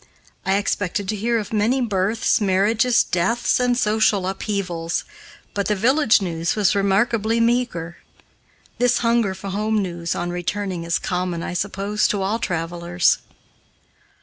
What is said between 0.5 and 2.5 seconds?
expected to hear of many births,